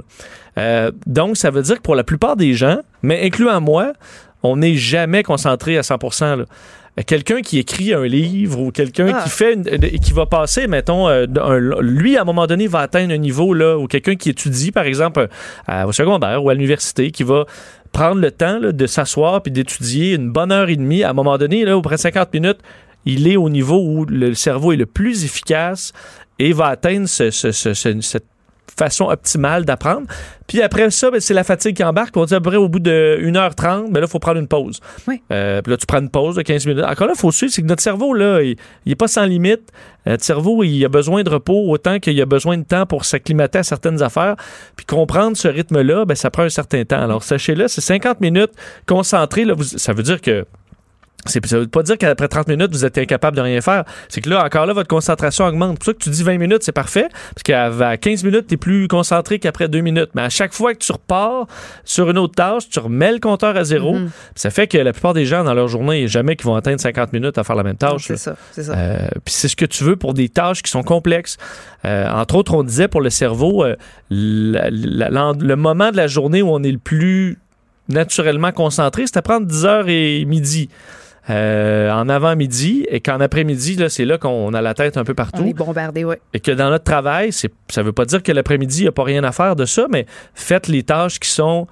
Euh, 0.58 0.92
donc, 1.06 1.38
ça 1.38 1.52
veut 1.52 1.62
dire 1.62 1.78
que 1.78 1.82
pour 1.82 1.96
la 1.96 2.04
plupart 2.04 2.36
des 2.36 2.54
gens, 2.56 2.80
mais 3.04 3.24
incluant 3.26 3.62
moi, 3.62 3.94
on 4.44 4.58
n'est 4.58 4.76
jamais 4.76 5.24
concentré 5.24 5.78
à 5.78 5.84
100 5.84 5.98
là. 6.22 6.46
Euh, 7.00 7.04
Quelqu'un 7.08 7.42
qui 7.42 7.58
écrit 7.58 7.94
un 7.94 8.04
livre 8.06 8.60
ou 8.60 8.72
quelqu'un 8.72 9.14
Ah. 9.16 9.22
qui 9.24 9.30
fait 9.30 9.54
une- 9.54 9.64
qui 10.00 10.12
va 10.12 10.26
passer, 10.26 10.68
mettons, 10.68 11.08
euh, 11.08 11.26
un- 11.42 11.82
lui 11.82 12.18
à 12.18 12.22
un 12.22 12.26
moment 12.26 12.48
donné 12.48 12.68
va 12.68 12.80
atteindre 12.80 13.14
un 13.14 13.18
niveau 13.18 13.54
là 13.54 13.78
ou 13.78 13.88
quelqu'un 13.88 14.16
qui 14.16 14.30
étudie 14.30 14.72
par 14.74 14.84
exemple 14.84 15.30
à- 15.68 15.88
au 15.88 15.94
secondaire 15.94 16.44
ou 16.44 16.50
à 16.50 16.54
l'université 16.54 17.12
qui 17.12 17.24
va 17.24 17.46
prendre 17.94 18.20
le 18.20 18.30
temps 18.32 18.60
là, 18.60 18.72
de 18.74 18.86
s'asseoir 18.88 19.42
puis 19.42 19.52
d'étudier 19.54 20.16
une 20.16 20.32
bonne 20.32 20.52
heure 20.52 20.68
et 20.70 20.76
demie 20.76 21.04
à 21.04 21.12
un 21.12 21.14
moment 21.14 21.38
donné 21.38 21.64
là 21.64 21.78
auprès 21.78 21.96
de 21.96 22.02
50 22.02 22.34
minutes 22.34 22.60
il 23.06 23.28
est 23.28 23.36
au 23.38 23.50
niveau 23.50 23.78
où 23.82 24.06
le 24.06 24.34
cerveau 24.34 24.74
est 24.74 24.78
le 24.78 24.86
plus 24.86 25.24
efficace 25.26 25.92
et 26.40 26.52
va 26.54 26.68
atteindre 26.68 27.08
ce- 27.08 27.32
ce- 27.32 27.52
cette 28.02 28.26
façon 28.86 29.06
optimale 29.06 29.66
d'apprendre. 29.66 30.08
Puis 30.48 30.62
après 30.62 30.90
ça, 30.92 31.12
ben, 31.12 31.20
c'est 31.20 31.34
la 31.34 31.44
fatigue 31.44 31.76
qui 31.78 31.84
embarque. 31.84 32.16
On 32.18 32.26
dit 32.26 32.34
à 32.34 32.42
peu 32.42 32.50
près 32.50 32.58
au 32.58 32.68
bout 32.68 32.80
de 32.80 33.18
1h30, 33.22 33.92
ben 33.92 34.00
là, 34.02 34.08
il 34.08 34.10
faut 34.10 34.20
prendre 34.20 34.40
une 34.40 34.48
pause. 34.48 34.80
Oui. 35.08 35.22
Euh, 35.32 35.62
puis 35.62 35.72
là, 35.72 35.78
tu 35.78 35.86
prends 35.86 36.00
une 36.00 36.10
pause 36.10 36.36
de 36.36 36.42
15 36.42 36.66
minutes. 36.66 36.84
Encore 36.84 37.08
là, 37.08 37.14
il 37.16 37.20
faut 37.20 37.32
suivre, 37.32 37.54
c'est 37.54 37.62
que 37.62 37.68
notre 37.68 37.84
cerveau, 37.84 38.14
là, 38.14 38.42
il 38.42 38.56
n'est 38.86 38.96
pas 38.96 39.08
sans 39.08 39.26
limite. 39.26 39.62
Euh, 40.08 40.12
Notre 40.12 40.24
cerveau, 40.24 40.64
il 40.64 40.84
a 40.84 40.90
besoin 40.90 41.24
de 41.24 41.30
repos 41.30 41.70
autant 41.70 42.00
qu'il 42.00 42.20
a 42.22 42.26
besoin 42.26 42.58
de 42.58 42.64
temps 42.64 42.86
pour 42.88 43.06
s'acclimater 43.06 43.60
à 43.60 43.64
certaines 43.64 44.02
affaires. 44.02 44.36
Puis 44.76 44.86
comprendre 44.86 45.38
ce 45.38 45.48
rythme-là, 45.48 46.06
ben, 46.06 46.16
ça 46.16 46.30
prend 46.32 46.44
un 46.44 46.50
certain 46.50 46.84
temps. 46.86 47.02
Alors, 47.02 47.24
sachez-le, 47.24 47.68
c'est 47.68 47.82
50 47.82 48.20
minutes 48.20 48.52
concentrées. 48.88 49.46
Là, 49.46 49.54
vous- 49.54 49.64
ça 49.64 49.94
veut 49.94 50.04
dire 50.04 50.20
que 50.22 50.46
C'est, 51.26 51.46
ça 51.46 51.60
veut 51.60 51.68
pas 51.68 51.84
dire 51.84 51.98
qu'après 51.98 52.28
30 52.28 52.48
minutes, 52.48 52.72
vous 52.72 52.84
êtes 52.86 52.98
incapable 52.98 53.38
de 53.38 53.42
rien 53.42 53.62
faire. 53.62 53.84
C'est 54.10 54.22
que 54.22 54.30
là, 54.30 54.44
encore 54.44 54.66
là, 54.66 54.74
votre 54.74 54.88
concentration 54.88 55.46
augmente. 55.46 55.74
C'est 55.74 55.78
pour 55.80 55.86
ça 55.86 55.94
que 55.94 56.04
tu 56.04 56.10
dis 56.10 56.24
20 56.24 56.38
minutes, 56.38 56.64
c'est 56.64 56.72
parfait. 56.72 57.08
Parce 57.36 57.44
qu'à 57.44 57.98
15 57.98 58.24
minutes, 58.24 58.48
tu 58.48 58.56
es 58.56 58.58
plus 58.58 58.88
concentré 58.88 59.38
qu'après 59.40 59.68
2 59.70 59.82
minutes. 59.82 60.10
Mais 60.16 60.24
à 60.24 60.30
chaque 60.30 60.54
fois 60.54 60.74
que 60.74 60.80
tu 60.80 60.92
repars 60.92 61.48
sur 61.86 62.10
une 62.10 62.18
autre 62.18 62.36
tâche, 62.36 62.70
tu 62.70 62.80
remets 62.80 63.12
le 63.12 63.20
compteur 63.20 63.56
à 63.56 63.64
zéro. 63.64 63.94
Mhm. 63.94 64.10
Ça 64.36 64.50
fait 64.50 64.68
que 64.68 64.78
la 64.78 64.94
plupart 64.94 65.14
des 65.14 65.26
gens, 65.26 65.44
dans 65.44 65.54
leur 65.54 65.68
journée, 65.68 66.08
jamais 66.08 66.36
qu'ils 66.36 66.46
vont 66.48 66.56
atteindre 66.56 66.80
50 66.82 67.14
minutes 67.14 67.38
à 67.38 67.44
faire 67.44 67.56
la 67.56 67.64
même 67.64 67.78
tâche. 67.78 68.06
C'est 68.08 68.18
ça, 68.18 68.36
c'est 68.52 68.64
ça. 68.64 68.74
Euh, 68.76 69.08
Puis 69.24 69.34
c'est 69.34 69.48
ce 69.48 69.56
que 69.56 69.66
tu 69.66 69.84
veux 69.84 69.96
pour 69.96 70.14
des 70.14 70.30
tâches 70.30 70.62
qui 70.64 70.72
sont 70.72 70.84
complexes. 70.84 71.38
Euh, 71.86 72.10
entre 72.10 72.36
autres, 72.36 72.54
on 72.54 72.64
disait 72.64 72.88
pour 72.88 73.02
le 73.02 73.10
cerveau, 73.10 73.64
euh, 73.64 73.76
la- 74.10 74.70
la- 74.72 75.10
la- 75.10 75.34
le 75.40 75.56
moment 75.56 75.92
de 75.92 75.98
la 75.98 76.08
journée 76.08 76.42
où 76.42 76.50
on 76.50 76.64
est 76.64 76.72
le 76.72 76.78
plus 76.78 77.38
naturellement 77.90 78.52
concentré, 78.52 79.04
c'est 79.06 79.18
à 79.18 79.22
prendre 79.22 79.46
10 79.48 79.66
heures 79.66 79.90
et 79.90 80.24
midi. 80.26 80.70
Euh, 81.30 81.92
en 81.92 82.10
avant-midi 82.10 82.86
et 82.90 83.00
qu'en 83.00 83.20
après-midi, 83.20 83.76
là, 83.76 83.90
c'est 83.90 84.06
là 84.06 84.18
qu'on 84.18 84.54
a 84.56 84.62
la 84.62 84.74
tête 84.74 84.98
un 84.98 85.04
peu 85.04 85.12
On 85.12 85.16
partout. 85.16 85.46
est 85.46 85.54
bombardé, 85.54 86.04
oui. 86.04 86.16
Et 86.34 86.40
que 86.40 86.52
dans 86.52 86.70
notre 86.72 86.84
travail, 86.84 87.32
c'est, 87.32 87.52
ça 87.70 87.84
veut 87.84 87.92
pas 87.92 88.06
dire 88.06 88.24
que 88.24 88.32
l'après-midi, 88.32 88.80
il 88.80 88.84
n'y 88.84 88.88
a 88.88 88.92
pas 88.92 89.04
rien 89.04 89.24
à 89.24 89.32
faire 89.32 89.56
de 89.56 89.66
ça, 89.66 89.86
mais 89.92 90.08
faites 90.34 90.68
les 90.68 90.82
tâches 90.82 91.20
qui 91.20 91.30
sont 91.30 91.68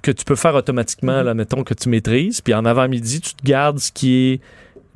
que 0.00 0.10
tu 0.10 0.24
peux 0.24 0.36
faire 0.36 0.54
automatiquement, 0.54 1.18
Mhm. 1.18 1.24
là, 1.26 1.34
mettons 1.34 1.64
que 1.64 1.74
tu 1.74 1.88
maîtrises. 1.90 2.40
Puis 2.40 2.54
en 2.54 2.64
avant-midi, 2.64 3.20
tu 3.20 3.34
te 3.34 3.44
gardes 3.44 3.78
ce 3.78 3.92
qui 3.92 4.14
est 4.32 4.40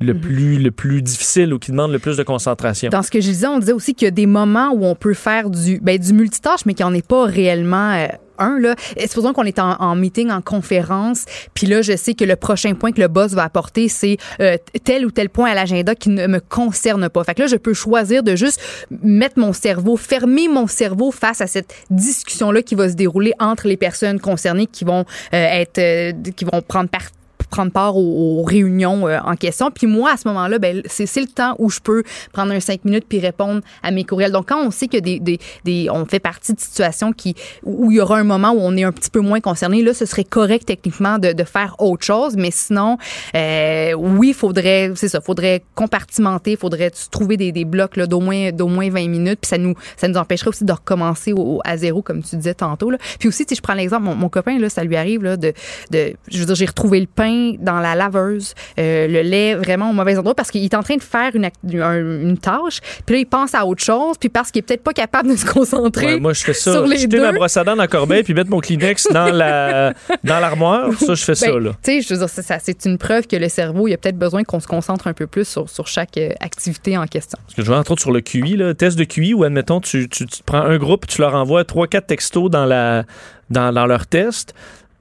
le, 0.03 0.13
Mhm. 0.13 0.19
plus, 0.19 0.59
le 0.59 0.71
plus 0.71 1.01
difficile 1.01 1.53
ou 1.53 1.59
qui 1.59 1.71
demande 1.71 1.91
le 1.91 1.99
plus 1.99 2.17
de 2.17 2.23
concentration. 2.23 2.89
Dans 2.89 3.01
ce 3.03 3.11
que 3.11 3.21
je 3.21 3.27
disais, 3.27 3.47
on 3.47 3.59
disait 3.59 3.73
aussi 3.73 3.93
qu'il 3.95 4.05
y 4.05 4.07
a 4.07 4.11
des 4.11 4.25
moments 4.25 4.71
où 4.73 4.85
on 4.85 4.95
peut 4.95 5.13
faire 5.13 5.49
du, 5.49 5.79
ben, 5.81 5.97
du 5.97 6.13
multitâche, 6.13 6.65
mais 6.65 6.73
qu'il 6.73 6.85
n'y 6.85 6.91
en 6.91 6.95
est 6.95 7.07
pas 7.07 7.25
réellement 7.25 7.93
euh, 7.93 8.07
un. 8.39 8.59
Là. 8.59 8.75
Supposons 8.99 9.31
qu'on 9.33 9.43
est 9.43 9.59
en, 9.59 9.73
en 9.79 9.95
meeting, 9.95 10.31
en 10.31 10.41
conférence, 10.41 11.25
puis 11.53 11.67
là, 11.67 11.81
je 11.83 11.95
sais 11.95 12.13
que 12.15 12.25
le 12.25 12.35
prochain 12.35 12.73
point 12.73 12.91
que 12.91 12.99
le 12.99 13.07
boss 13.07 13.31
va 13.33 13.43
apporter, 13.43 13.87
c'est 13.89 14.17
euh, 14.39 14.57
tel 14.83 15.05
ou 15.05 15.11
tel 15.11 15.29
point 15.29 15.51
à 15.51 15.53
l'agenda 15.53 15.93
qui 15.95 16.09
ne 16.09 16.25
me 16.27 16.39
concerne 16.39 17.09
pas. 17.09 17.23
Fait 17.23 17.35
que 17.35 17.41
là, 17.41 17.47
je 17.47 17.57
peux 17.57 17.73
choisir 17.75 18.23
de 18.23 18.35
juste 18.35 18.59
mettre 19.03 19.37
mon 19.39 19.53
cerveau, 19.53 19.97
fermer 19.97 20.47
mon 20.47 20.65
cerveau 20.67 21.11
face 21.11 21.41
à 21.41 21.47
cette 21.47 21.73
discussion-là 21.91 22.63
qui 22.63 22.73
va 22.75 22.89
se 22.89 22.95
dérouler 22.95 23.33
entre 23.39 23.67
les 23.67 23.77
personnes 23.77 24.19
concernées 24.19 24.65
qui 24.65 24.83
vont 24.83 25.05
euh, 25.33 25.37
être, 25.61 25.77
euh, 25.77 26.11
qui 26.35 26.45
vont 26.45 26.61
prendre 26.67 26.89
part 26.89 27.03
prendre 27.53 27.71
part 27.71 27.95
aux, 27.95 28.41
réunions 28.43 29.07
euh, 29.07 29.19
en 29.23 29.35
question. 29.35 29.69
Puis 29.69 29.85
moi, 29.85 30.13
à 30.13 30.17
ce 30.17 30.27
moment-là, 30.27 30.57
ben, 30.57 30.81
c'est 30.87 31.21
le 31.21 31.27
temps 31.27 31.55
où 31.59 31.69
je 31.69 31.79
peux 31.79 32.01
prendre 32.31 32.51
un 32.51 32.59
cinq 32.59 32.83
minutes 32.83 33.05
puis 33.07 33.19
répondre 33.19 33.61
à 33.83 33.91
mes 33.91 34.03
courriels. 34.03 34.31
Donc, 34.31 34.47
quand 34.49 34.65
on 34.65 34.71
sait 34.71 34.87
que 34.87 34.97
des, 34.97 35.89
on 35.91 36.05
fait 36.05 36.19
partie 36.19 36.53
de 36.53 36.59
situations 36.59 37.13
où 37.63 37.91
il 37.91 37.97
y 37.97 37.99
aura 37.99 38.17
un 38.17 38.23
moment 38.23 38.51
où 38.53 38.59
on 38.59 38.75
est 38.75 38.83
un 38.83 38.91
petit 38.91 39.11
peu 39.11 39.19
moins 39.19 39.39
concerné, 39.39 39.83
là, 39.83 39.93
ce 39.93 40.07
serait 40.07 40.23
correct 40.23 40.65
techniquement 40.65 41.19
de, 41.19 41.43
faire 41.43 41.75
autre 41.77 42.03
chose. 42.03 42.35
Mais 42.35 42.49
sinon, 42.49 42.97
euh, 43.35 43.93
oui, 43.93 44.29
il 44.29 44.33
faudrait, 44.33 44.91
c'est 44.95 45.09
ça, 45.09 45.21
faudrait 45.21 45.61
compartimenter, 45.75 46.55
faudrait 46.55 46.91
trouver 47.11 47.37
des, 47.37 47.65
blocs 47.65 47.99
d'au 47.99 48.19
moins, 48.19 48.49
moins 48.51 48.89
20 48.89 49.09
minutes. 49.09 49.39
Puis 49.41 49.49
ça 49.49 49.57
nous, 49.59 49.75
empêcherait 50.17 50.49
aussi 50.49 50.65
de 50.65 50.71
recommencer 50.71 51.33
à 51.65 51.77
zéro, 51.77 52.01
comme 52.01 52.23
tu 52.23 52.35
disais 52.35 52.55
tantôt. 52.55 52.91
Puis 53.19 53.29
aussi, 53.29 53.45
si 53.47 53.53
je 53.55 53.61
prends 53.61 53.75
l'exemple, 53.75 54.03
mon, 54.05 54.15
mon 54.15 54.29
copain, 54.29 54.57
ça 54.69 54.83
lui 54.83 54.95
arrive 54.95 55.21
de, 55.21 55.53
je 55.91 56.39
veux 56.39 56.45
dire, 56.45 56.55
j'ai 56.55 56.65
retrouvé 56.65 56.99
le 56.99 57.07
pain 57.07 57.42
dans 57.59 57.79
la 57.79 57.95
laveuse, 57.95 58.53
euh, 58.79 59.07
le 59.07 59.21
lait 59.21 59.55
vraiment 59.55 59.89
au 59.89 59.93
mauvais 59.93 60.17
endroit 60.17 60.35
parce 60.35 60.51
qu'il 60.51 60.63
est 60.63 60.73
en 60.73 60.83
train 60.83 60.95
de 60.95 61.01
faire 61.03 61.31
une, 61.35 62.37
tâche, 62.37 62.79
puis 63.05 63.15
là, 63.15 63.21
il 63.21 63.25
pense 63.25 63.53
à 63.55 63.65
autre 63.65 63.83
chose, 63.83 64.17
puis 64.19 64.29
parce 64.29 64.51
qu'il 64.51 64.59
est 64.59 64.63
peut-être 64.63 64.83
pas 64.83 64.93
capable 64.93 65.29
de 65.29 65.35
se 65.35 65.45
concentrer. 65.45 66.15
Ouais, 66.15 66.19
moi, 66.19 66.33
je 66.33 66.43
fais 66.43 66.53
ça. 66.53 66.71
sur 66.73 66.85
les 66.87 66.97
Jeter 66.97 67.17
deux. 67.17 67.21
ma 67.21 67.31
brosse 67.31 67.57
à 67.57 67.63
dents 67.63 67.75
dans 67.75 67.81
la 67.83 67.87
corbeille 67.87 68.23
puis 68.23 68.33
mettre 68.33 68.49
mon 68.49 68.59
Kleenex 68.59 69.07
dans 69.11 69.31
la 69.33 69.93
dans 70.23 70.39
l'armoire. 70.39 70.91
Ça, 70.99 71.13
je 71.13 71.23
fais 71.23 71.35
ça, 71.35 71.51
Ben, 71.51 71.59
là. 71.59 71.71
Tu 71.83 71.91
sais, 71.91 72.01
je 72.01 72.13
veux 72.13 72.19
dire, 72.19 72.29
ça- 72.29 72.59
c'est 72.59 72.85
une 72.85 72.97
preuve 72.97 73.27
que 73.27 73.35
le 73.35 73.49
cerveau, 73.49 73.87
il 73.87 73.93
a 73.93 73.97
peut-être 73.97 74.17
besoin 74.17 74.43
qu'on 74.43 74.59
se 74.59 74.67
concentre 74.67 75.07
un 75.07 75.13
peu 75.13 75.27
plus 75.27 75.47
sur, 75.47 75.69
sur 75.69 75.87
chaque 75.87 76.17
euh, 76.17 76.29
activité 76.39 76.97
en 76.97 77.05
question. 77.05 77.37
Parce 77.43 77.55
que 77.55 77.61
je 77.61 77.67
vois 77.67 77.77
entre 77.77 77.91
autres 77.91 78.01
sur 78.01 78.11
le 78.11 78.21
QI, 78.21 78.57
là, 78.57 78.73
test 78.73 78.97
de 78.97 79.03
QI 79.03 79.33
où, 79.33 79.43
admettons, 79.43 79.79
tu, 79.79 80.07
tu, 80.09 80.25
tu 80.25 80.43
prends 80.45 80.61
un 80.61 80.77
groupe, 80.77 81.07
tu 81.07 81.21
leur 81.21 81.35
envoies 81.35 81.63
3-4 81.63 82.05
textos 82.05 82.49
dans, 82.49 82.65
la, 82.65 83.03
dans, 83.49 83.73
dans 83.73 83.85
leur 83.85 84.07
test, 84.07 84.53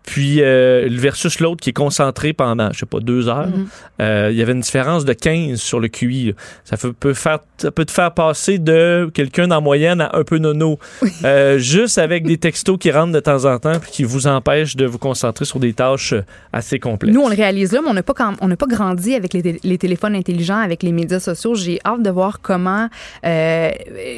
puis 0.04 0.38
euh, 0.42 0.88
versus 0.90 1.38
l'autre 1.40 1.60
qui 1.60 1.70
est 1.70 1.74
concentré 1.74 2.32
pendant, 2.32 2.72
je 2.72 2.80
sais 2.80 2.86
pas, 2.86 3.00
deux 3.00 3.28
heures. 3.28 3.48
Mhm. 3.48 3.66
Euh, 4.00 4.28
il 4.32 4.36
y 4.36 4.42
avait 4.42 4.52
une 4.52 4.60
différence 4.60 5.04
de 5.04 5.12
15 5.12 5.60
sur 5.60 5.78
le 5.80 5.88
QI. 5.88 6.34
Ça 6.64 6.76
fait- 6.76 6.92
peut, 6.92 7.14
faire, 7.14 7.38
ça 7.58 7.70
peut 7.70 7.84
te 7.84 7.90
faire 7.92 8.12
passer 8.12 8.58
de 8.58 9.10
quelqu'un 9.14 9.50
en 9.50 9.60
moyenne 9.60 10.00
à 10.00 10.16
un 10.16 10.24
peu 10.24 10.38
nono, 10.38 10.78
euh, 11.24 11.58
juste 11.58 11.98
avec 11.98 12.24
des 12.26 12.36
textos 12.38 12.78
qui 12.78 12.90
rentrent 12.90 13.12
de 13.12 13.20
temps 13.20 13.44
en 13.44 13.58
temps 13.58 13.78
puis 13.80 13.90
qui 13.92 14.04
vous 14.04 14.26
empêchent 14.26 14.76
de 14.76 14.86
vous 14.86 14.98
concentrer 14.98 15.44
sur 15.44 15.60
des 15.60 15.72
tâches 15.72 16.12
euh, 16.14 16.22
assez 16.52 16.78
complexes. 16.80 17.14
Nous, 17.14 17.20
on 17.22 17.28
le 17.28 17.36
réalise 17.36 17.72
là, 17.72 17.80
mais 17.82 17.88
on 17.90 17.94
n'a 17.94 18.02
pas, 18.02 18.14
quand- 18.14 18.34
on 18.40 18.48
n'a 18.48 18.56
pas 18.56 18.66
grandi 18.66 19.14
avec 19.14 19.32
les, 19.34 19.60
les 19.62 19.78
téléphones 19.78 20.14
intelligents, 20.16 20.58
avec 20.58 20.82
les 20.82 20.92
médias 20.92 21.20
sociaux. 21.20 21.54
J'ai 21.54 21.78
hâte 21.84 22.02
de 22.02 22.10
voir 22.10 22.40
comment, 22.40 22.88
euh, 23.24 23.70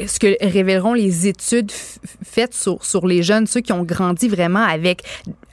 ce 0.06 0.18
que 0.18 0.36
révéleront 0.44 0.94
les 0.94 1.26
études 1.28 1.70
faites 2.24 2.54
sur, 2.54 2.84
sur 2.84 3.06
les 3.06 3.22
jeunes, 3.22 3.46
ceux 3.46 3.60
qui 3.60 3.72
ont 3.72 3.82
grandi 3.82 4.28
vraiment 4.28 4.64
avec, 4.64 5.02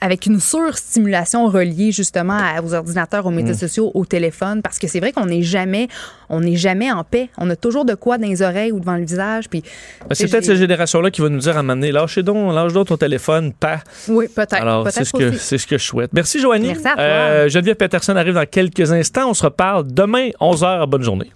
avec 0.02 0.26
une 0.26 0.40
surstimulation 0.40 1.46
reliée 1.46 1.92
justement 1.92 2.36
à- 2.36 2.60
aux 2.62 2.74
ordinateurs, 2.74 3.24
aux 3.24 3.30
médias 3.30 3.54
sociaux, 3.54 3.90
au 3.94 4.04
téléphone, 4.04 4.60
parce 4.60 4.78
que 4.78 4.88
c'est 4.88 4.98
vrai 5.00 5.12
qu'on 5.12 5.26
n'est 5.26 5.42
jamais, 5.42 5.86
on 6.28 6.40
n'est 6.40 6.56
jamais 6.56 6.90
en 6.90 7.04
paix. 7.04 7.28
On 7.38 7.48
a 7.50 7.56
toujours 7.56 7.84
de 7.84 7.94
quoi 7.94 8.18
dans 8.18 8.26
les 8.28 8.42
oreilles 8.42 8.72
ou 8.72 8.80
devant 8.80 8.96
le 8.96 9.04
visage. 9.04 9.48
Puis, 9.48 9.62
Ben, 10.08 10.14
C'est 10.14 10.28
peut-être 10.28 10.44
cette 10.44 10.56
génération-là 10.56 11.10
qui 11.10 11.20
va 11.20 11.28
nous 11.28 11.38
dire 11.38 11.56
à 11.56 11.62
donné, 11.62 11.92
lâchez 11.92 12.22
donc, 12.22 12.52
lâche 12.52 12.72
donc 12.72 12.88
ton 12.88 12.96
téléphone, 12.96 13.52
pas. 13.52 13.78
oui, 14.08 14.26
peut-être. 14.28 14.54
Alors, 14.54 14.90
c'est 14.90 15.04
ce, 15.04 15.12
que, 15.12 15.32
c'est 15.36 15.58
ce 15.58 15.66
que 15.66 15.78
je 15.78 15.84
souhaite. 15.84 16.10
Merci, 16.12 16.40
Joanie. 16.40 16.66
Merci 16.68 16.88
à 16.88 16.94
toi. 16.94 17.02
Euh, 17.02 17.48
Geneviève 17.48 17.76
Peterson 17.76 18.16
arrive 18.16 18.34
dans 18.34 18.46
quelques 18.46 18.90
instants. 18.92 19.30
On 19.30 19.34
se 19.34 19.44
reparle 19.44 19.86
demain, 19.92 20.30
11h. 20.40 20.86
Bonne 20.88 21.02
journée. 21.02 21.30